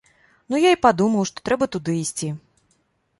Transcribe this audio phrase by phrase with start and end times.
[0.53, 2.31] Ну я і падумаў, што трэба туды ісці.